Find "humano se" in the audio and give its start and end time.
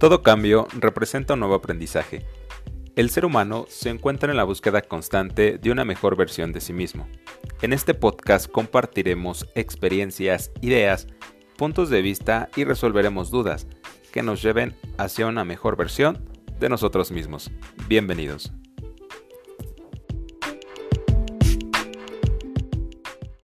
3.26-3.90